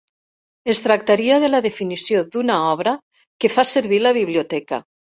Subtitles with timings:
[0.73, 2.97] Es tractaria de la definició d'una "obra
[3.41, 4.87] que fa servir la Biblioteca".